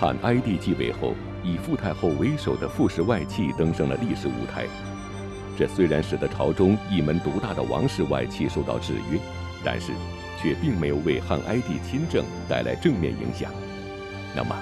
[0.00, 4.66] 汉哀帝继位后，以傅太后为首的傅氏外戚登上了历史舞台。
[5.58, 9.20] 这虽然使得朝中一门独大的王室外戚受到制约，
[9.62, 9.92] 但是
[10.40, 13.52] 却并没有为汉哀帝亲政带来正面影响。
[14.34, 14.56] 那么，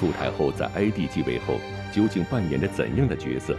[0.00, 1.60] 傅太后在哀帝继位后
[1.94, 3.56] 究竟扮演着怎样的角色？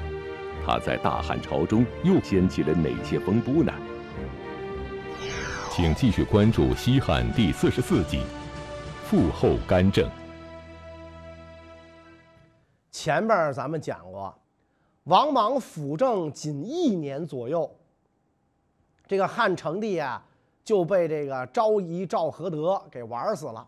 [0.65, 3.71] 她在大汉朝中又掀起了哪些风波呢？
[5.71, 8.17] 请继续关注《西汉》第四十四集
[9.05, 10.05] 《傅后干政》。
[12.91, 14.33] 前边咱们讲过，
[15.05, 17.73] 王莽辅政仅一年左右，
[19.07, 20.23] 这个汉成帝啊
[20.63, 23.65] 就被这个昭仪赵合德给玩死了，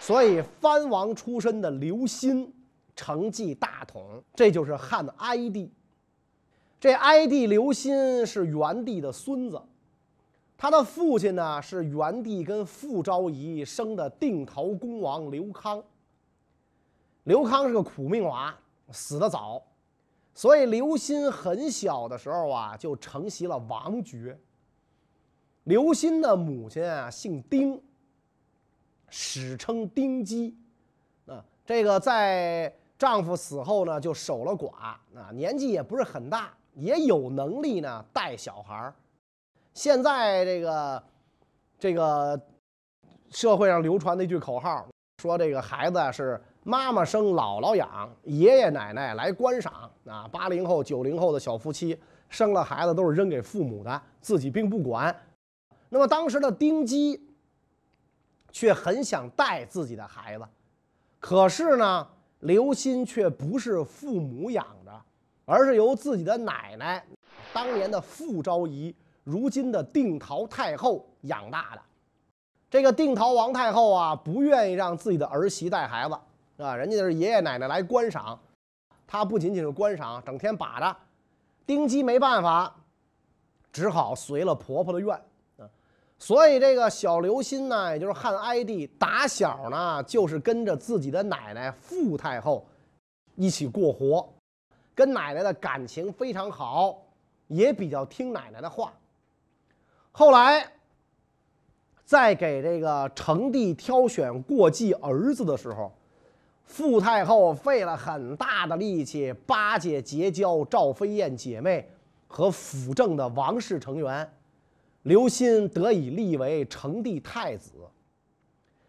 [0.00, 2.46] 所以藩王出身的刘歆
[2.96, 5.72] 承继大统，这就是汉哀帝。
[6.80, 9.62] 这哀帝刘歆是元帝的孙子，
[10.58, 15.82] 他的父亲呢是元帝跟傅昭仪生的定陶公王刘康。
[17.24, 18.54] 刘康是个苦命娃，
[18.90, 19.62] 死得早，
[20.34, 24.38] 所以刘歆很小的时候啊就承袭了王爵。
[25.64, 27.82] 刘歆的母亲啊姓丁，
[29.08, 30.54] 史称丁姬，
[31.26, 34.70] 啊，这个在丈夫死后呢就守了寡，
[35.16, 38.94] 啊，年纪也不是很大，也有能力呢带小孩儿。
[39.72, 41.04] 现在这个
[41.78, 42.38] 这个
[43.30, 44.86] 社会上流传的一句口号，
[45.22, 46.38] 说这个孩子啊是。
[46.66, 50.26] 妈妈生，姥姥养，爷爷奶奶来观赏啊！
[50.32, 51.96] 八零后、九零后的小夫妻
[52.30, 55.14] 生了孩子都是扔给父母的，自己并不管。
[55.90, 57.28] 那么当时的丁基
[58.50, 60.48] 却很想带自己的孩子，
[61.20, 62.08] 可是呢，
[62.40, 65.02] 刘歆却不是父母养的，
[65.44, 67.04] 而是由自己的奶奶，
[67.52, 71.82] 当年的傅昭仪，如今的定陶太后养大的。
[72.70, 76.16] 这个定陶王太后啊，不愿意让自己的儿媳带孩子。
[76.56, 78.38] 啊，人家是爷爷奶奶来观赏，
[79.08, 80.96] 他不仅仅是观赏，整天把着。
[81.66, 82.72] 丁基没办法，
[83.72, 85.12] 只好随了婆婆的愿
[85.56, 85.68] 啊。
[86.16, 92.64] 所以这个小刘歆呢，也就是汉哀帝，打小呢就是跟着自己的奶奶傅太后
[93.34, 94.32] 一起过活，
[94.94, 97.02] 跟奶奶的感情非常好，
[97.48, 98.92] 也比较听奶奶的话。
[100.12, 100.70] 后来
[102.04, 105.92] 在给这个成帝挑选过继儿子的时候。
[106.64, 111.88] 傅太后费了很大的力气巴结结交赵飞燕姐妹
[112.26, 114.28] 和辅政的王室成员，
[115.02, 117.70] 刘歆得以立为成帝太子。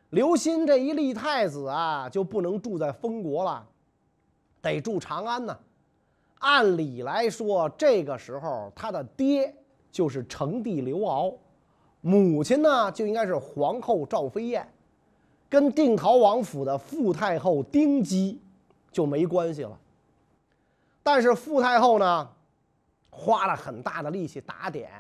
[0.10, 3.68] 刘歆这一立太子啊，就不能住在封国了，
[4.62, 5.56] 得住长安呢。
[6.40, 9.54] 按理来说，这个时候他的爹
[9.92, 11.36] 就是成帝刘骜，
[12.02, 14.68] 母亲呢就应该是皇后赵飞燕。
[15.56, 18.38] 跟定陶王府的傅太后丁姬
[18.92, 19.80] 就没关系了。
[21.02, 22.30] 但是傅太后呢，
[23.10, 24.92] 花了很大的力气打点，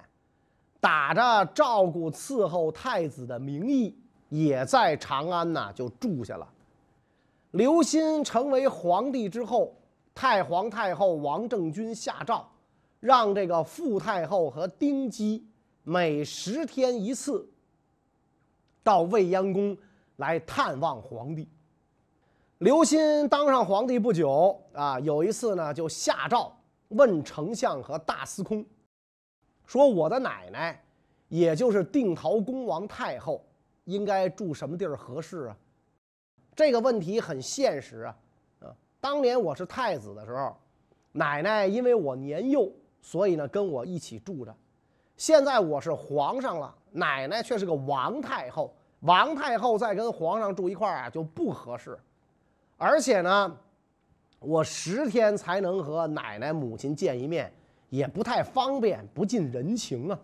[0.79, 3.93] 打着照顾伺候太子的名义，
[4.29, 6.47] 也在长安呢就住下了。
[7.51, 9.75] 刘歆成为皇帝之后，
[10.13, 12.47] 太皇太后王政君下诏，
[13.01, 15.45] 让这个傅太后和丁姬
[15.83, 17.45] 每十天一次
[18.81, 19.77] 到未央宫。
[20.17, 21.47] 来探望皇帝。
[22.59, 26.55] 刘歆当上皇帝不久啊，有一次呢，就下诏
[26.89, 28.65] 问丞相和大司空，
[29.65, 30.81] 说我的奶奶，
[31.27, 33.45] 也就是定陶公王太后，
[33.83, 35.57] 应该住什么地儿合适啊？
[36.55, 38.17] 这个问题很现实啊，
[38.61, 40.55] 啊，当年我是太子的时候，
[41.11, 42.71] 奶奶因为我年幼，
[43.01, 44.55] 所以呢跟我一起住着。
[45.17, 48.73] 现在我是皇上了，奶奶却是个王太后。
[49.05, 51.97] 王太后再跟皇上住一块儿啊就不合适，
[52.75, 53.57] 而且呢，
[54.39, 57.51] 我十天才能和奶奶母亲见一面，
[57.89, 60.19] 也不太方便，不近人情啊。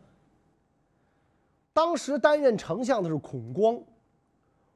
[1.74, 3.80] 当时担任丞相的是孔光，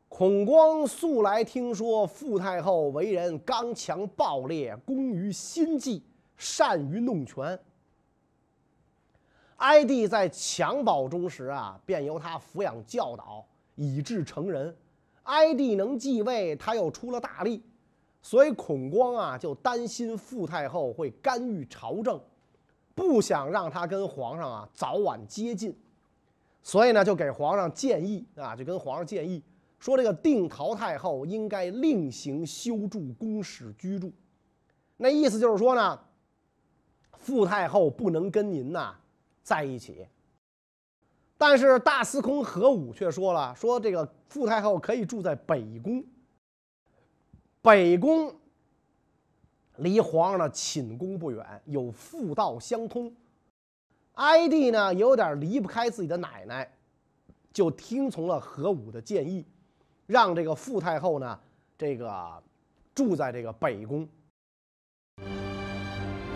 [0.08, 6.04] 孔光素来听说傅太后为人刚强暴烈，工于心计，
[6.38, 7.60] 善于弄权。
[9.58, 13.44] 哀帝在襁褓中时啊，便由他抚养教导。
[13.76, 14.76] 以至成人，
[15.24, 17.62] 哀帝能继位，他又出了大力，
[18.22, 22.20] 所以孔光啊就担心傅太后会干预朝政，
[22.94, 25.76] 不想让他跟皇上啊早晚接近，
[26.64, 29.44] 所以呢就给皇上建议啊，就跟皇上建议
[29.80, 34.12] 说，这个定陶太后应该另行修筑宫室居住，
[34.98, 36.00] 那意思就是说呢，
[37.18, 38.96] 傅太后不能跟您呐
[39.44, 40.08] 在一起。
[41.38, 46.04] 但是大司空何武却说了：“说这个傅太后可以住在北宫。”
[47.62, 48.34] 北宫
[49.78, 53.14] 离皇上的寝宫不远，有妇道相通。
[54.14, 56.72] 哀帝呢，有点离不开自己的奶奶，
[57.52, 59.46] 就听从了何武的建议，
[60.06, 61.40] 让这个傅太后呢，
[61.78, 62.44] 这个
[62.94, 64.08] 住在这个北宫。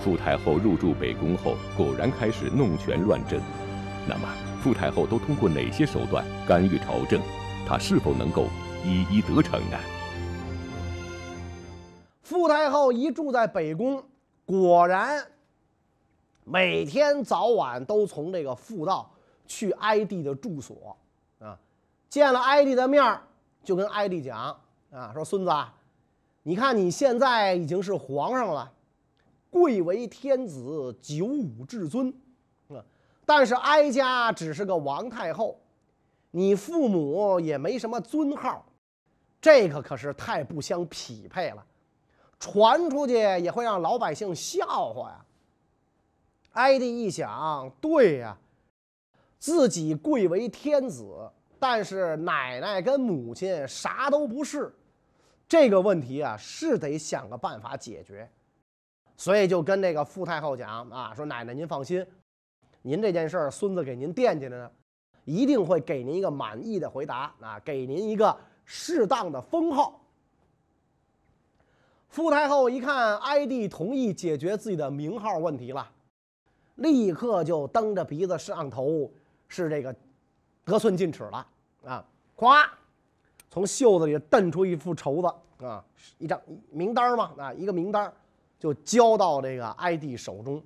[0.02, 3.40] 傅太后入住北宫后，果然开始弄权乱政。
[4.08, 4.28] 那么，
[4.62, 7.22] 傅太后都通过哪些手段干预朝政？
[7.66, 8.48] 她是否能够
[8.84, 9.78] 一一得逞呢？
[12.22, 14.04] 傅太后一住在北宫，
[14.46, 15.26] 果然
[16.44, 19.10] 每天早晚都从这个妇道
[19.48, 20.98] 去哀帝的住所
[21.40, 21.58] 啊，
[22.10, 23.18] 见了哀帝的面，
[23.64, 24.60] 就跟哀帝讲
[24.92, 25.52] 啊，说孙子，
[26.44, 28.70] 你看你现在已经是皇上了，
[29.50, 32.14] 贵为天子，九五至尊，
[33.30, 35.62] 但是哀家只是个王太后，
[36.32, 38.66] 你父母也没什么尊号，
[39.40, 41.64] 这个可是太不相匹配了。
[42.40, 45.26] 传出去也会让老百姓笑话呀。
[46.54, 48.36] 哀帝一想，对呀，
[49.38, 51.06] 自己贵为天子，
[51.60, 54.74] 但是奶奶跟母亲啥都不是，
[55.48, 58.28] 这个问题啊是得想个办法解决。
[59.16, 62.04] 所以就跟那个傅太后讲啊，说奶奶您放心，
[62.82, 64.72] 您这件事儿孙子给您惦记着呢，
[65.26, 68.36] 一定会给您一个满意的回答啊，给您一个
[68.66, 70.02] 适当的封号。
[72.08, 75.92] 傅太后一看哀帝同意解决自己的名号问题了，
[76.76, 79.12] 立刻就蹬着鼻子上头，
[79.48, 79.96] 是这个
[80.66, 81.48] 得寸进尺了
[81.86, 82.04] 啊！
[82.36, 82.68] 咵，
[83.52, 85.86] 从袖子里蹬出一副绸子啊，
[86.18, 86.42] 一张
[86.72, 88.12] 名单嘛啊，一个名单
[88.58, 90.64] 就交到这个哀帝手中，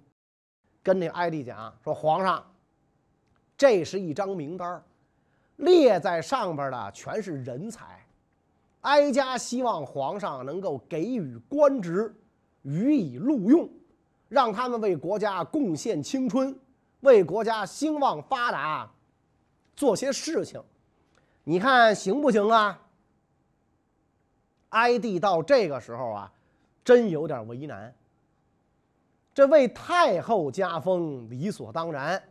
[0.84, 2.46] 跟那哀帝讲说：“皇上，
[3.58, 4.84] 这是一张名单
[5.56, 8.06] 列在上边的全是人才。”
[8.82, 12.14] 哀家希望皇上能够给予官职，
[12.64, 13.70] 予以录用，
[14.28, 16.54] 让他们为国家贡献青春，
[17.00, 18.92] 为国家兴旺发达
[19.74, 20.62] 做些事情，
[21.46, 22.78] 你看行不行啊？
[24.70, 26.34] 哀帝到这个时候啊，
[26.84, 27.96] 真有点为难。
[29.34, 32.22] 这为太后加封理所当然，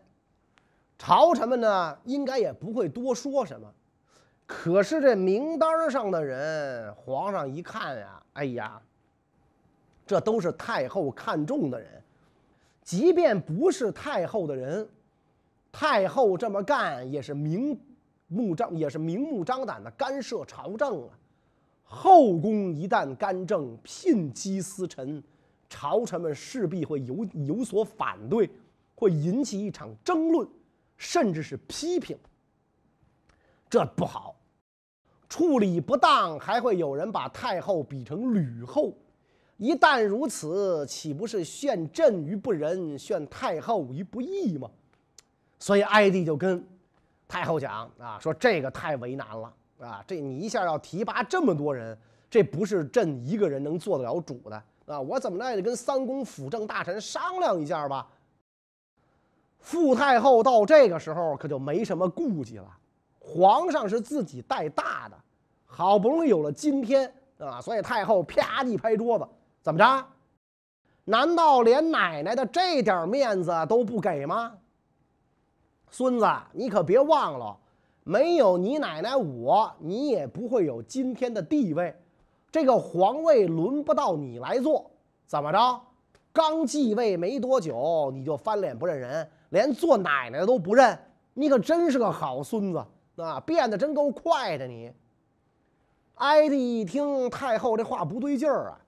[0.96, 3.68] 朝臣们呢应该也不会多说什么。
[4.46, 8.80] 可是这名单上的人，皇上一看呀，哎呀，
[10.06, 12.02] 这都是太后看中的人，
[12.82, 14.86] 即便不是太后的人，
[15.72, 17.76] 太后这么干也是明
[18.28, 21.18] 目张，也是明目张胆的干涉朝政啊。
[21.84, 25.22] 后宫一旦干政，聘姬司臣，
[25.72, 28.50] 朝臣们势必会有有所反对，
[28.94, 30.46] 会引起一场争论，
[30.98, 32.14] 甚至是批评。
[33.70, 34.36] 这不好，
[35.30, 38.92] 处理不当，还会有人把太后比成吕后。
[39.56, 44.70] 一旦如此，岂不是陷朕于不仁，陷太后于不义吗？
[45.58, 46.62] 所以哀帝就跟
[47.26, 51.96] 太后讲啊，说这个太为难了啊，这你一下要提拔这么多人，
[52.28, 55.00] 这不是朕一个人能做得了主的啊！
[55.00, 58.06] 我怎么着也得跟三公辅政大臣商量一下吧。
[59.58, 62.66] 傅太后到这个时候可就没什么顾忌了。
[63.18, 65.16] 皇上是自己带大的，
[65.64, 69.26] 好不容易有了今天啊，所以太后啪一拍桌子，
[69.62, 70.06] 怎么着？
[71.04, 74.52] 难道连奶奶的这点面子都不给吗？
[75.90, 77.56] 孙子，你可别忘了，
[78.02, 81.94] 没有你奶奶我，你也不会有今天的地位。
[82.52, 84.88] 这个皇位轮不到你来做，
[85.26, 85.80] 怎么着？
[86.32, 90.96] 刚继位没多久，你就翻脸不认人，连做奶奶都不认，
[91.34, 92.84] 你可真是个好孙子。
[93.16, 94.90] 啊，变得真够快的你！
[96.14, 98.80] 哀帝一听太后这话不对劲儿啊，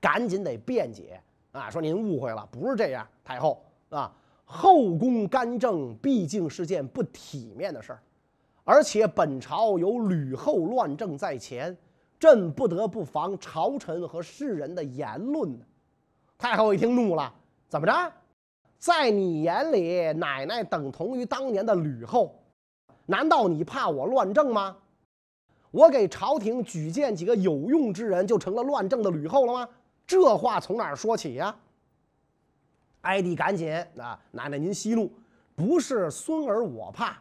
[0.00, 1.20] 赶紧得辩解
[1.52, 3.06] 啊，说您误会了，不是这样。
[3.22, 4.10] 太后啊，
[4.46, 8.02] 后宫干政毕竟是件不体面的事儿，
[8.64, 11.76] 而且本朝有吕后乱政在前，
[12.22, 15.58] 朕不得不防朝臣和世人的言论。
[16.38, 17.34] 太后一听怒了，
[17.68, 18.12] 怎么着？
[18.78, 22.40] 在你眼里，奶奶等同于当年的吕后？
[23.06, 24.76] 难道你怕我乱政吗？
[25.72, 29.68] 我给朝廷举荐几个有用之人，就成了乱政的吕后了吗？
[30.06, 31.52] 这话从哪儿说起呀？
[33.00, 35.10] 哀帝赶紧啊，奶奶您息怒，
[35.56, 37.20] 不是孙儿我怕，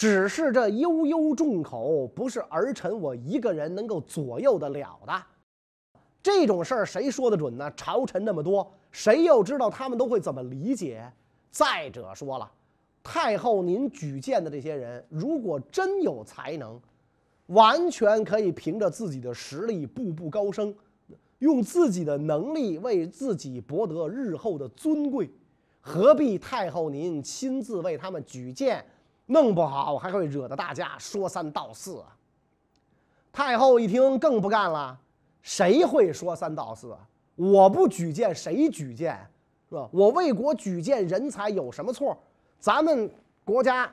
[0.00, 5.12] 只是这悠悠众口，不是儿臣我一个人能够左右得了的。
[6.22, 7.70] 这种事儿谁说得准呢？
[7.76, 11.12] 朝臣那么多，谁又知道他们都会怎么理解？
[11.50, 12.50] 再者说了。
[13.02, 16.80] 太后，您举荐的这些人，如果真有才能，
[17.48, 20.74] 完全可以凭着自己的实力步步高升，
[21.40, 25.30] 用自己的能力为自己博得日后的尊贵，
[25.82, 28.82] 何必太后您亲自为他们举荐？
[29.30, 32.16] 弄不好还会惹得大家说三道四啊！
[33.30, 34.98] 太后一听更不干了，
[35.40, 36.98] 谁会说三道四啊？
[37.36, 39.16] 我不举荐谁举荐，
[39.68, 39.88] 是吧？
[39.92, 42.18] 我为国举荐人才有什么错？
[42.58, 43.08] 咱们
[43.44, 43.88] 国家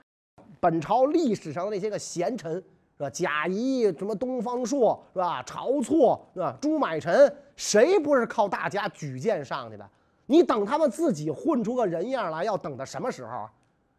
[0.59, 3.09] 本朝历史上的那些个贤臣，是吧？
[3.11, 5.43] 贾谊、什么东方朔，是吧？
[5.43, 6.57] 晁错，是吧？
[6.59, 9.87] 朱买臣，谁不是靠大家举荐上去的？
[10.25, 13.47] 你等他们自己混出个人样来，要等到什么时候？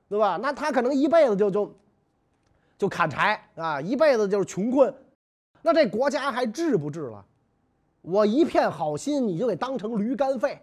[0.09, 0.39] 对吧？
[0.41, 1.75] 那他可能一辈子就就
[2.79, 4.95] 就砍柴啊，一辈子就是穷困，
[5.63, 7.25] 那这国家还治不治了？
[8.01, 10.59] 我一片好心，你就给当成驴肝肺。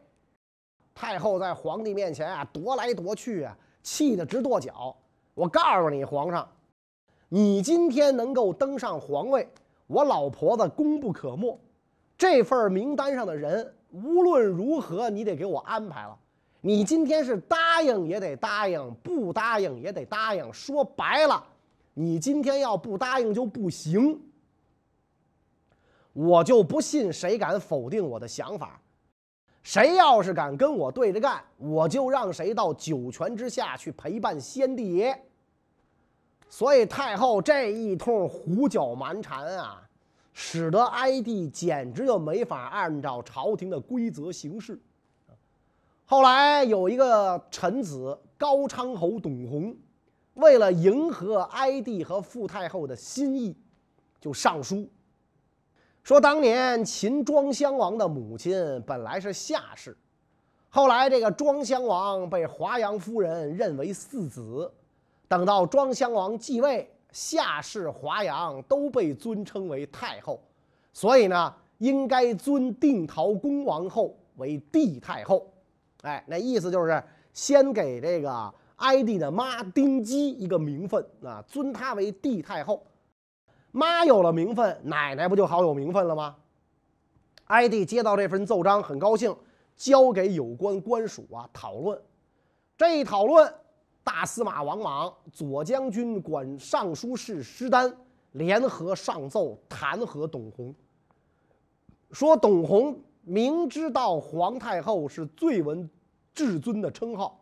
[0.95, 4.95] 太后在皇帝面前啊，踱来踱去啊，气得直跺脚。
[5.33, 6.47] 我告诉你，皇上，
[7.27, 9.47] 你今天能够登上皇位，
[9.87, 11.59] 我老婆子功不可没。
[12.17, 16.17] 这份名单上的人，无论如何，你得给我安排了。
[16.65, 20.51] 你今天是答应也得答应，不答应也得答应。
[20.51, 21.45] 说白了，
[21.93, 24.19] 你今天要不答应就不行。
[26.11, 28.81] 我就不信谁敢否定我的想法。
[29.61, 35.15] 谁要是敢跟我对着干，我就让谁到九泉之下去陪伴先帝爷。
[36.49, 39.87] 所以太后这一通胡搅蛮缠啊，
[40.33, 44.81] 使得哀帝简直就没法按照朝廷的规则行事。
[46.07, 49.75] 后来有一个臣子高昌侯董弘，
[50.35, 53.57] 为了迎合哀帝和傅太后的心意，
[54.21, 54.87] 就上书
[56.03, 58.53] 说：当年秦庄襄王的母亲
[58.85, 59.97] 本来是夏氏，
[60.69, 64.71] 后来这个庄襄王被华阳夫人认为嗣子，
[65.27, 70.39] 等到庄襄王继位，夏氏、华阳都被尊称为太后，
[70.93, 75.51] 所以呢，应该尊定陶恭王后为帝太后。
[76.05, 82.85] 哎，那意思就是先给这个哀帝的妈丁姬一个名分啊，尊她为帝太后。
[83.71, 86.35] 妈有了名分，奶奶不就好有名分了吗？
[87.45, 89.35] 哀帝接到这份奏章，很高兴，
[89.75, 91.99] 交给有关官署啊讨论。
[92.77, 93.51] 这一讨论，
[94.03, 97.91] 大司马王莽、左将军管尚书事施丹
[98.33, 100.73] 联合上奏弹劾董弘，
[102.11, 105.89] 说董弘明知道皇太后是最闻。
[106.35, 107.41] 至尊的称号。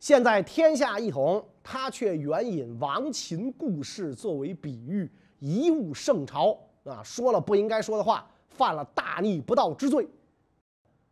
[0.00, 5.08] 现在天下一统，他却援引亡秦故事作为比喻，
[5.40, 7.00] 贻误圣朝啊！
[7.04, 10.08] 说了不应该说的话，犯了大逆不道之罪。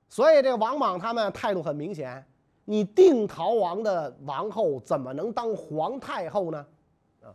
[0.09, 2.27] 所以这王莽他们态度很明显：
[2.65, 6.67] 你定陶王的王后怎么能当皇太后呢？
[7.23, 7.31] 啊，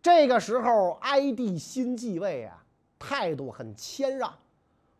[0.00, 2.64] 这个时候哀帝新继位啊，
[2.98, 4.32] 态度很谦让，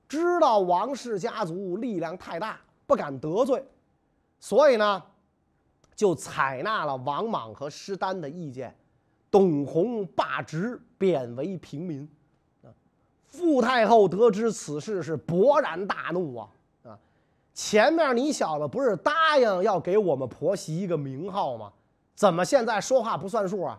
[0.06, 2.60] 知道王氏家族力量太大。
[2.88, 3.62] 不敢得罪，
[4.40, 5.02] 所以呢，
[5.94, 8.74] 就采纳了王莽和施丹的意见，
[9.30, 12.08] 董弘罢职，贬为平民。
[12.62, 12.72] 啊，
[13.26, 16.48] 傅太后得知此事是勃然大怒啊！
[16.84, 16.98] 啊，
[17.52, 21.70] 前面你小子不是答应要给我们婆媳一个名号吗？
[22.14, 23.78] 怎么现在说话不算数啊？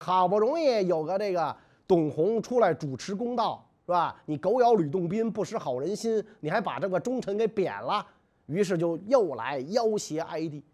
[0.00, 4.20] 好不容易有个这个董弘出来主持公道，是吧？
[4.26, 8.04] 你狗咬吕洞宾，不识好人心，你还把这个忠臣给贬了。
[8.48, 10.64] 于是就又来要挟哀帝，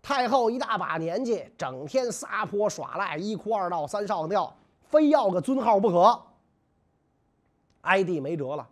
[0.00, 6.22] 太后一大把年纪，整天撒泼耍赖，一哭二闹三上吊，非要个尊号不可。
[7.80, 8.68] 哀帝没辙了，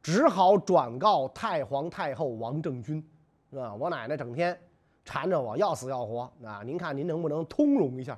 [0.00, 3.04] 只好转告太皇太后王政君，
[3.50, 3.74] 是吧？
[3.74, 4.56] 我奶奶整天
[5.04, 6.62] 缠着我要死要活啊！
[6.64, 8.16] 您看您能不能通融一下？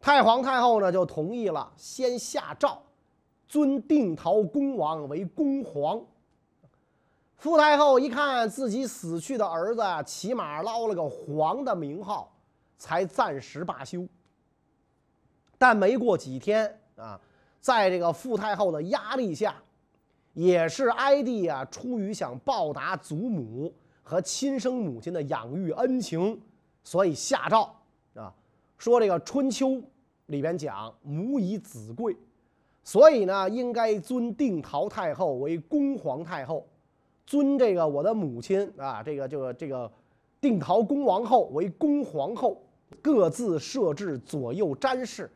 [0.00, 2.80] 太皇太后呢就同意了，先下诏，
[3.46, 6.00] 尊定陶恭王为恭皇。
[7.36, 12.34] 傅太后一看自己死去的儿子，起码捞了个皇的名号，
[12.78, 14.06] 才暂时罢休。
[15.58, 17.20] 但没过几天啊，
[17.60, 19.54] 在这个傅太后的压力下，
[20.32, 26.40] 也是哀帝啊，出于想报答祖母和亲生母亲的养育恩情，
[26.84, 27.70] 所以下诏
[28.14, 28.32] 啊，
[28.78, 29.68] 说这个《春秋》
[30.26, 32.16] 里边讲母以子贵，
[32.82, 36.66] 所以呢，应该尊定陶太后为恭皇太后。
[37.26, 39.90] 尊这个我的母亲啊，这个这个这个
[40.40, 42.62] 定陶恭王后为恭皇后，
[43.02, 45.28] 各自设置左右詹事，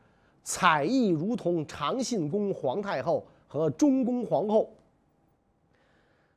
[0.45, 4.71] 采邑如同长信宫皇太后和中宫皇后。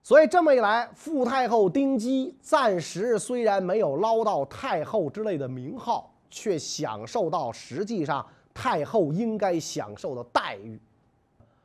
[0.02, 10.78] 所以这么一来，傅太后丁姬暂时虽然没有捞到太后之类的名号，却享受到实际上太后应该享受的待遇。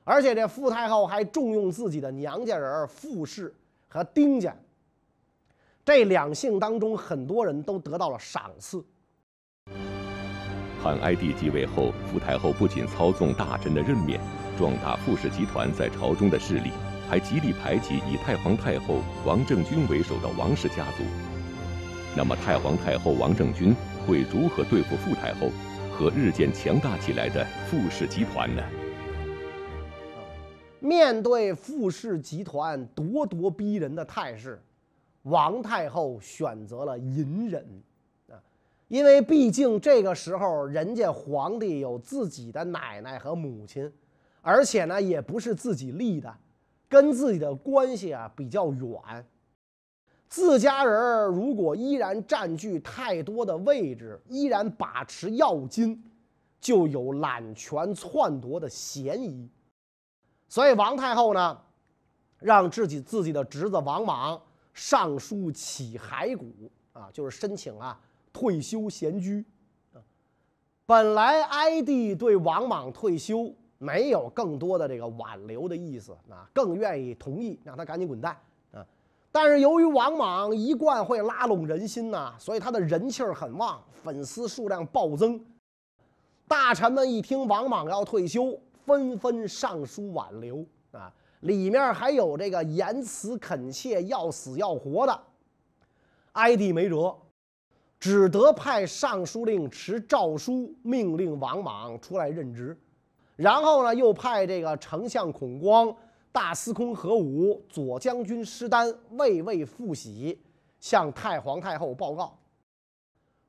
[0.04, 3.52] 而且这傅太后还重用自己的娘家人傅氏
[3.88, 4.54] 和丁家，
[5.84, 8.84] 这两姓当中很多人都得到了赏赐。
[10.82, 14.20] 汉哀帝继位后，傅太后不仅操纵大臣的任免，
[14.58, 16.70] 壮大傅氏集团在朝中的势力，
[17.08, 21.02] 还极力排挤以太皇太后王政君为首的王氏家族。
[22.14, 23.74] 那么，太皇太后王政君
[24.06, 25.50] 会如何对付傅太后
[25.92, 28.62] 和日渐强大起来的傅氏集团呢？
[30.80, 34.62] 面对傅氏集团咄咄逼人的态势，
[35.22, 37.64] 王太后选择了隐忍
[38.28, 38.40] 啊，
[38.88, 43.92] 因为毕竟这个时候人家皇帝有自己的奶奶和母亲，
[44.40, 46.34] 而且呢也不是自己立的，
[46.88, 49.26] 跟自己的关系啊比较远。
[50.28, 56.02] 自家人如果依然占据太多的位置，依然把持要津，
[56.60, 59.48] 就有揽权篡夺的嫌疑。
[60.48, 61.60] 所以王太后呢，
[62.38, 64.40] 让自己自己的侄子王莽
[64.72, 66.46] 上书起骸骨
[66.92, 68.00] 啊，就是申请啊
[68.32, 69.44] 退休闲居。
[70.86, 78.34] 本来哀帝对王莽退休没有更多的这个挽留的意思啊，更愿意同意让他赶紧滚蛋
[78.72, 78.84] 啊。
[79.30, 85.38] 但是由于王莽一贯会拉拢人心呐，所以他的人气儿很旺，粉丝数量暴增。
[86.46, 88.58] 大臣们一听王莽要退休。
[88.88, 95.20] 纷纷上书挽留啊，里面还有这个言辞恳切、要死要活的。
[96.32, 97.14] 哀帝没辙，
[98.00, 102.74] 只得派尚书令持诏书，命令王莽出来任职。
[103.36, 105.94] 然后呢，又派这个丞相孔光、
[106.32, 110.40] 大司空何武、左将军施丹畏畏复喜，
[110.80, 112.38] 向太皇太后报告，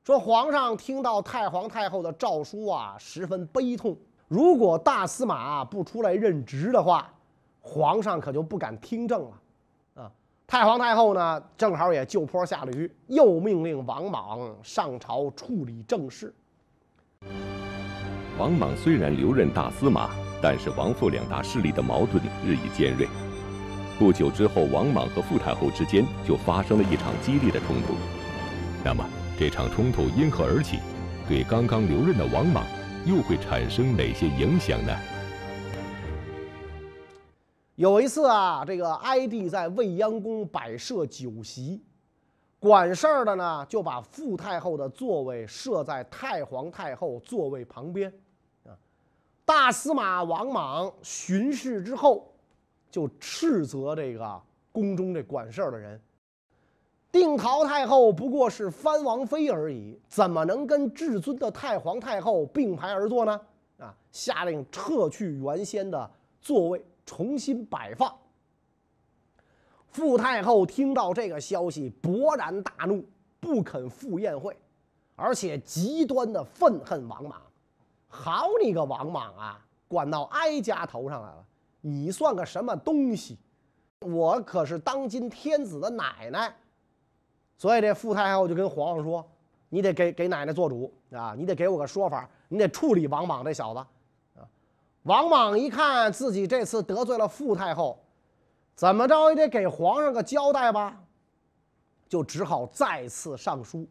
[0.03, 3.95] 说皇上听到太皇太后的诏书啊，十分悲痛。
[4.29, 7.11] 如果大司马不出来任职的话，
[7.61, 9.31] 皇上可就不敢听政了，
[10.03, 10.11] 啊！
[10.45, 16.31] 太皇太后呢，正好也就坡下驴，又命令王莽上朝处理政事。
[18.37, 23.07] 王莽虽然留任大司马，但是王傅两大势力的矛盾日益尖锐。
[23.97, 27.95] 不久之后，王莽和傅太后之间就发生了一场激烈的冲突。
[28.85, 29.03] 那么，
[29.39, 30.77] 这场冲突因何而起？
[31.27, 32.63] 对刚刚留任的王莽？
[33.09, 34.95] 又会产生哪些影响呢？
[37.75, 41.81] 有一次啊，这个哀帝在未央宫摆设酒席，
[42.59, 48.13] 管事儿的呢就把傅太后的座位设在太皇太后座位旁边，
[48.63, 48.77] 啊，
[49.43, 52.31] 大司马王莽巡视之后，
[52.91, 54.39] 就斥责这个
[54.71, 55.99] 宫中这管事儿的人。
[57.11, 63.41] 定陶太后不过是藩王妃而已，怎么能跟至尊的太皇太后并排而坐呢？
[63.79, 63.95] 啊！
[64.11, 68.15] 下令撤去原先的座位，重新摆放。
[69.87, 73.03] 傅太后听到这个消息，勃然大怒，
[73.39, 74.55] 不肯赴宴会，
[75.15, 77.41] 而且极端的愤恨王莽。
[78.07, 81.45] 好你个王莽啊，管到哀家头上来了！
[81.81, 83.39] 你算个什么东西？
[84.01, 86.55] 我可是当今天子的奶奶。
[87.59, 89.23] 所以这傅太后就跟皇上说
[89.67, 91.35] ：“你得给给奶奶做主啊！
[91.37, 93.79] 你得给我个说法，你得处理王莽这小子。”
[94.39, 94.47] 啊，
[95.03, 97.99] 王莽一看自己这次得罪了傅太后，
[98.75, 101.03] 怎么着也得给皇上个交代吧，
[102.07, 103.85] 就只好再次上书，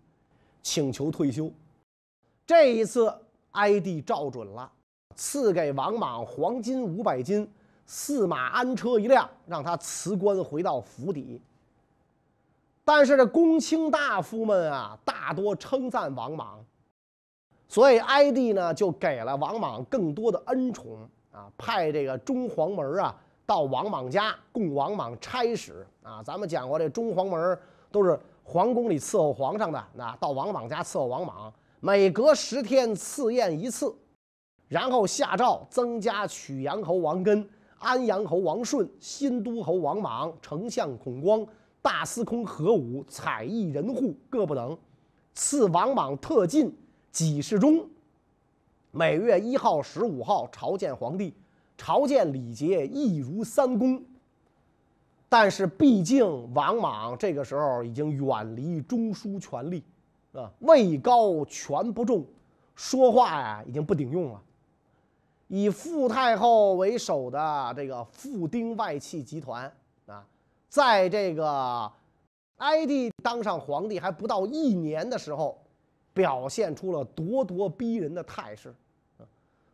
[0.63, 1.53] 请求退休。
[2.47, 3.15] 这一次
[3.51, 4.73] 哀帝照准了，
[5.15, 7.47] 赐给王莽黄金五百斤，
[7.85, 11.43] 驷马安车一辆，让他辞官回到府邸。
[12.89, 16.65] 但是这公卿大夫们啊，大多称赞王莽，
[17.69, 26.23] 所以哀帝呢就给了王莽更多的恩宠啊，派这个中黄门啊到王莽家供王莽差使啊。
[26.23, 27.59] 咱们讲过，这中黄门
[27.93, 33.95] 都是皇宫里伺候皇上的，那到王莽家伺候王莽，每隔十天赐宴一次，
[34.67, 37.47] 然后下诏增加曲阳侯王根、
[37.81, 41.47] 安阳侯王顺、新都侯王莽、丞相孔光。
[41.89, 44.77] 大司空何武、采邑人户各不等，
[45.33, 46.71] 赐王莽特进
[47.11, 47.89] 几世中。
[48.91, 51.33] 每月一号、十五号朝见皇帝，
[51.79, 54.05] 朝见礼节亦如三公。
[55.31, 59.83] 但是毕竟王莽这个时候已经远离中枢权力，
[60.35, 62.23] 啊，位高权不重，
[62.75, 64.43] 说话呀已经不顶用了。
[65.47, 69.73] 以傅太后为首的这个傅丁外戚集团
[70.05, 70.23] 啊。
[70.69, 71.91] 在这个
[72.59, 75.59] 哀帝当上皇帝还不到一年的时候，
[76.13, 78.75] 表现出了咄咄逼人的态势。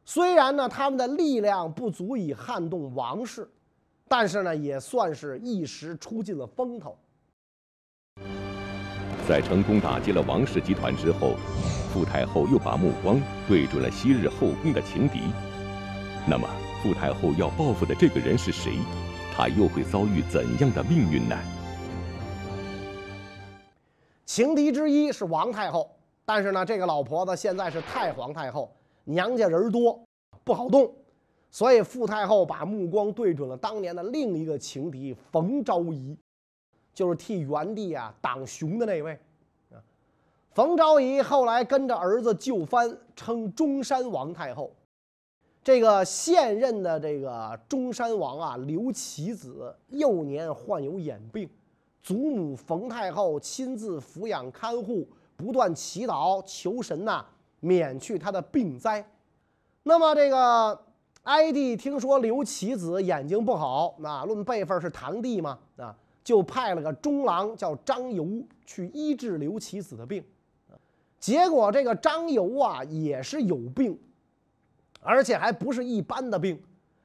[0.05, 3.49] 虽然呢他们的力量不足以撼动王室，
[4.07, 6.97] 但是呢也算是一时出尽了风头。
[9.27, 11.35] 在成功打击了王氏集团之后，
[11.91, 15.21] 傅太后又把目光对准了昔日后宫的情敌。
[16.29, 16.47] 那么，
[16.83, 18.75] 傅太后要报复的这个人是谁？
[19.37, 21.37] 他又会遭遇怎样的命运呢？
[24.25, 25.91] 情敌之一是王太后，
[26.25, 30.01] 但是呢，这个老婆子现在是太皇太后，娘家人多，
[30.45, 30.95] 不好动，
[31.51, 36.17] 所以傅太后把目光对准了当年的另一个情敌冯昭仪。
[36.95, 39.19] 就是替元帝啊挡熊的那位，
[40.53, 44.73] 冯昭仪后来跟着儿子就藩，称中山王太后。
[45.65, 51.49] 这个现任的这个中山王啊，刘启子幼年患有眼病，
[52.03, 57.25] 祖母冯太后亲自抚养看护，不断祈祷求神呐
[57.61, 59.05] 免去他的病灾。
[59.83, 60.79] 那么这个
[61.23, 65.97] 哀帝听说刘启子眼睛不好，那论辈分是堂弟嘛，啊。
[66.23, 68.27] 就派了个中郎叫张游
[68.65, 70.25] 去医治刘启子的病，
[71.21, 73.99] 结果这个张游啊也是有病，
[75.05, 76.61] 而且还不是一般的病，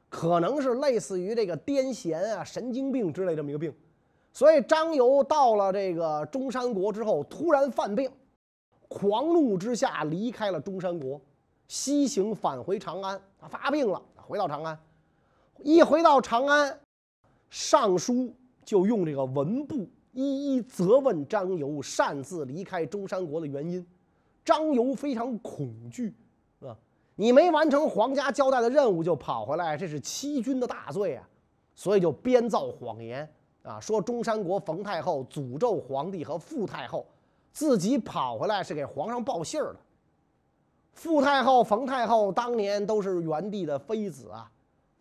[0.10, 3.72] 可能是类似于这个癫痫啊、神经病之类这么一个病。
[4.32, 8.10] 所以张游到了这个中山国之后，突然犯病，
[8.88, 11.22] 狂怒之下离开了中山国，
[11.68, 13.22] 西行返回长安。
[13.38, 14.80] 他发病了，回到长安，
[15.60, 16.80] 一回到长安，
[17.50, 18.34] 尚书。
[18.66, 23.84] 就用这个文部一一责问张游擅自离开中山国的原因，
[24.46, 26.14] 张游非常恐惧，
[27.20, 31.28] 你没完成皇家交代的任务就跑回来，这是欺君的大罪啊！
[31.76, 33.30] 所以就编造谎言
[33.62, 37.06] 啊，说中山国冯太后诅咒皇帝和傅太后，
[37.52, 39.80] 自己跑回来是给皇上报信儿的。
[40.94, 44.50] 傅太后、冯太后当年都是元帝的妃子啊，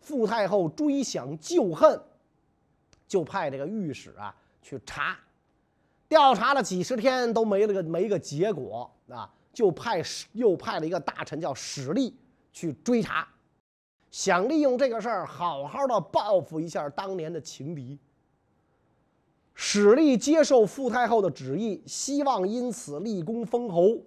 [0.01, 1.97] 傅太后追想旧恨。
[3.07, 5.17] 就派这个御史啊去查，
[6.09, 12.15] 调查了几十天都没了个没个结果啊，就派史又派了一个大臣叫史力
[12.53, 13.27] 去追查，
[14.09, 17.99] 想利用这个事儿好好的报复一下当年的情敌。
[19.53, 23.97] 史力接受傅太后的旨意，希望因此立功封侯，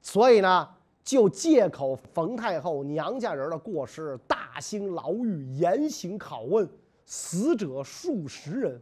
[0.00, 0.66] 所以呢
[1.02, 6.66] 就借口冯太后娘家人的过失，大兴牢狱，严刑拷问。
[7.04, 8.80] 死者数十人，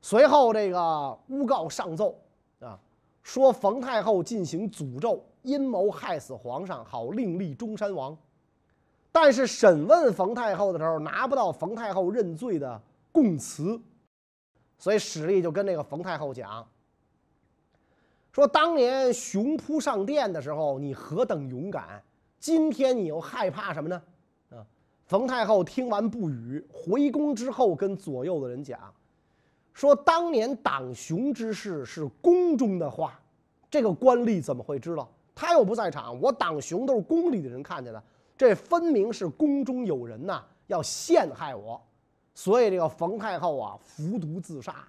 [0.00, 2.20] 随后这个诬告上奏
[2.58, 2.76] 啊，
[3.24, 8.16] 说冯太后进行诅咒，阴谋害死皇上，好另立中山王。
[9.10, 13.80] 但是审问冯太后的时候，拿不到冯太后认罪的供词，
[14.78, 16.68] 所以史力就跟那个冯太后讲，
[18.30, 22.02] 说当年熊扑上殿的时候，你何等勇敢，
[22.38, 24.02] 今天你又害怕什么呢？
[25.06, 28.92] 冯太后听完不语，回宫之后跟左右的人讲，
[29.74, 33.20] 说当年党雄之事是宫中的话，
[33.68, 35.06] 这个官吏怎么会知道？
[35.34, 38.02] 他又不在场，我党雄都是宫里的人看见的，
[38.38, 41.82] 这分明是宫中有人呐，要陷害我，
[42.34, 44.86] 所以这个冯太后啊服毒自杀，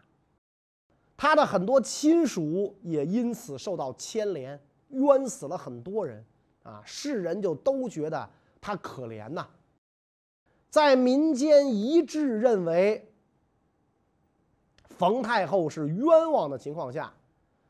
[1.18, 6.24] 他的很多亲属也因此受到牵连，冤死了很多人
[6.62, 8.30] 啊，世人就都觉得
[8.62, 9.48] 他可怜呐。
[10.70, 13.12] 在民间一致认为
[14.98, 17.14] 冯太后是冤枉的情况下，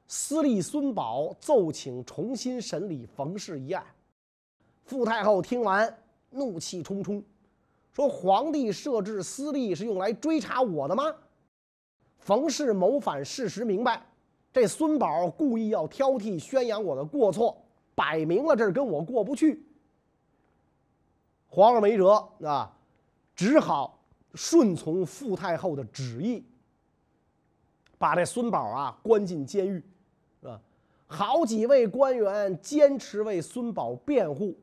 [0.08, 3.84] 司隶孙宝奏请重新审理冯氏一案。
[4.84, 5.98] 傅太后听完，
[6.30, 7.24] 怒气冲冲，
[7.92, 11.04] 说：“皇帝设置司隶是用来追查我的吗？
[12.20, 14.06] 冯氏谋反，事实明白。
[14.54, 17.58] 这孙宝故意要挑剔宣扬我的过错，
[17.96, 19.66] 摆明了这是跟我过不去。
[21.48, 22.12] 皇上没辙
[22.44, 22.72] 啊。”
[23.36, 24.00] 只好
[24.34, 26.42] 顺从傅太后的旨意，
[27.98, 29.82] 把这孙宝啊关进监狱，
[30.42, 30.62] 是吧？
[31.08, 34.58] 好几位官员坚持为孙宝辩护，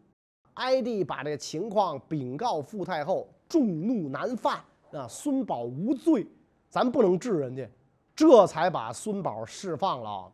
[0.54, 4.60] 哀帝把这情况禀告傅太后，众怒难犯
[4.92, 5.06] 啊！
[5.08, 6.26] 孙宝无罪，
[6.68, 7.68] 咱不能治人家，
[8.14, 10.32] 这才把孙宝释放了，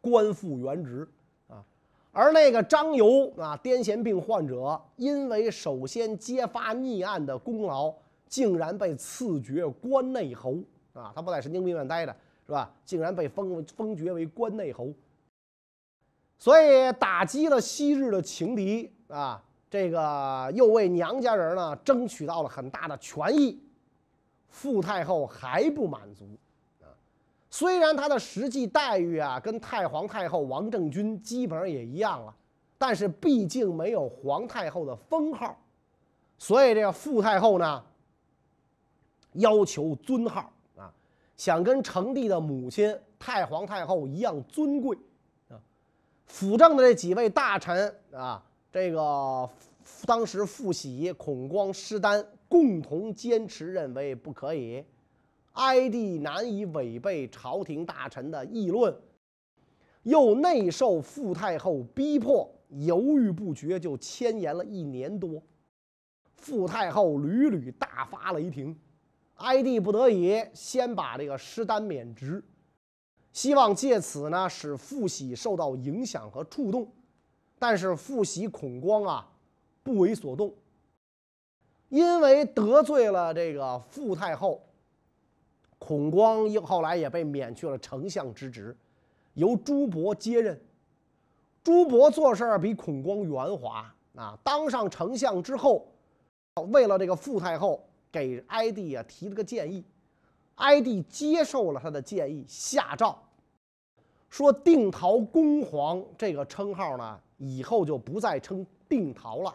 [0.00, 1.08] 官复原职
[1.48, 1.64] 啊。
[2.12, 7.94] 而那个张由啊，癫痫病患者，因为首先揭发逆案的功劳，
[8.26, 10.58] 竟然被赐爵关内侯
[10.94, 11.12] 啊！
[11.14, 12.72] 他不在神经病院待着，是吧？
[12.84, 14.88] 竟然被封封爵为关内侯，
[16.38, 19.42] 所以打击了昔日的情敌啊！
[19.68, 23.60] 这个又为娘家人呢争取到了很大的权益。
[24.48, 26.24] 傅太后还不满足
[26.80, 26.86] 啊。
[27.50, 32.32] 虽然她的实际待遇啊跟太皇太后王政君基本上也一样了，
[32.78, 35.58] 但是毕竟没有皇太后的封号，
[36.38, 37.84] 所以这个傅太后呢
[39.32, 40.52] 要求尊号，
[41.36, 44.96] 想跟成帝的母亲太皇太后一样尊贵
[45.48, 45.60] 啊。
[46.26, 49.48] 辅政的这几位大臣啊，这个
[50.06, 54.84] 当时傅喜、孔光、施丹共同坚持认为不可以，
[55.52, 58.94] 哀帝难以违背朝廷大臣的议论，
[60.02, 62.50] 又内受傅太后逼迫。
[62.78, 65.40] 犹豫不决，就迁延了一年多。
[66.34, 68.76] 傅太后屡屡大发雷霆，
[69.36, 72.42] 哀帝不得已先把这个师丹免职，
[73.32, 76.90] 希望借此呢使傅喜受到影响和触动。
[77.58, 79.28] 但是傅喜、孔光啊
[79.82, 80.52] 不为所动，
[81.88, 84.62] 因为得罪了这个傅太后，
[85.78, 88.76] 孔光又后来也被免去了丞相之职，
[89.34, 90.60] 由朱伯接任。
[91.62, 94.38] 朱伯做事儿比孔光圆滑啊！
[94.44, 95.90] 当上丞相之后，
[96.70, 97.82] 为了这个傅太后，
[98.14, 99.84] 给哀帝啊提了个建议，
[100.54, 103.18] 哀帝接受了他的建议，下诏
[104.30, 109.52] 说：“定陶公皇这个称号呢，以后就不再称定陶了。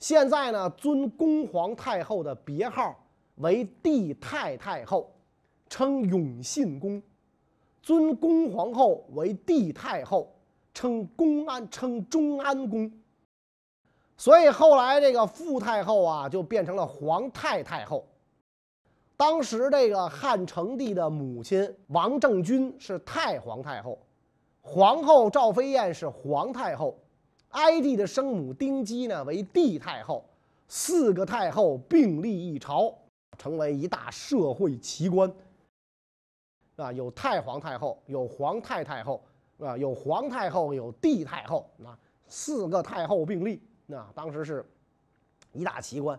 [0.00, 2.98] 现在呢，尊公皇太后的别号
[3.36, 5.14] 为帝太太后，
[5.68, 7.00] 称永信公；
[7.80, 10.28] 尊公皇后为帝太后。”
[10.74, 12.90] 称公安，称中安公，
[14.16, 18.06] 所以后来这个傅太后啊，就变成了皇太太后。
[19.16, 23.98] 当时这个汉成帝的母亲王政君是太皇太后，
[24.60, 26.98] 皇后赵飞燕是皇太后，
[27.50, 30.24] 哀帝的生母丁姬呢为帝太后，
[30.68, 32.92] 四个太后并立一朝，
[33.38, 35.32] 成为一大社会奇观。
[36.76, 39.22] 啊，有太皇太后，有皇太太后。
[39.60, 41.96] 啊，有皇太后，有帝太后，啊，
[42.26, 44.64] 四个太后并立，那当时是
[45.52, 46.18] 一大奇观。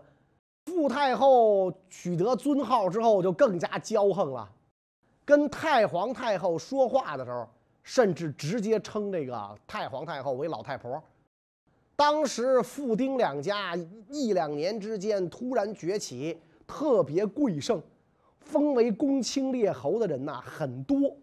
[0.66, 4.50] 傅太后取得尊号之后，就更加骄横了，
[5.24, 7.48] 跟太皇太后说话的时候，
[7.84, 11.00] 甚至直接称这个太皇太后为老太婆。
[11.94, 13.76] 当时傅丁两家
[14.10, 17.80] 一两年之间突然崛起，特别贵盛，
[18.40, 21.16] 封为公卿列侯的人呐很多。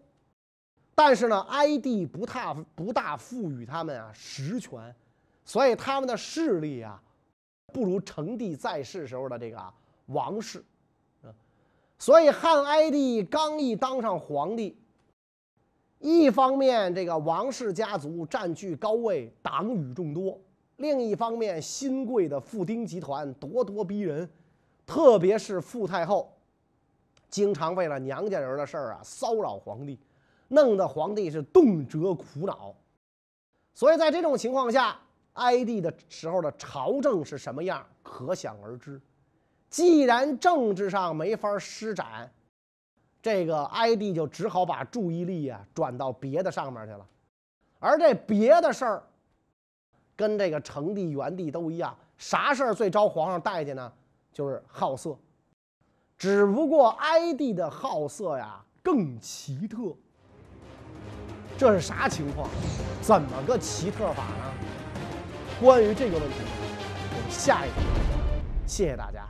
[0.94, 4.94] 但是呢，哀帝不大不大赋予他们啊实权，
[5.44, 7.00] 所以他们的势力啊，
[7.72, 9.62] 不如成帝在世时候的这个
[10.06, 10.64] 王室，
[11.98, 14.76] 所以汉哀帝刚一当上皇帝，
[15.98, 20.38] 一方面这个王氏家族占据高位，党羽众多；
[20.76, 24.28] 另一方面，新贵的傅丁集团咄咄逼人，
[24.86, 26.32] 特别是傅太后，
[27.28, 29.98] 经常为了娘家人的事儿啊骚扰皇帝。
[30.48, 32.72] 弄得皇帝是动辄苦恼，
[33.74, 34.96] 所以在这种情况下，
[35.34, 39.00] 哀帝的时候的朝政是什么样，可想而知。
[39.70, 42.30] 既然政治上没法施展，
[43.20, 47.06] 这个哀帝就只好把注意力啊转到别的上面去了。
[47.80, 49.02] 而这别的事儿，
[50.14, 53.92] 跟这个成帝、元帝都一样，啥事儿最招皇上待见呢？
[54.32, 55.16] 就是好色。
[56.16, 59.92] 只不过哀帝的好色呀更奇特。
[61.58, 62.48] 这是啥情况？
[63.02, 64.53] 怎么个奇特法呢？
[65.64, 67.76] 关于这个问题，我们下一集。
[68.66, 69.23] 谢谢大家。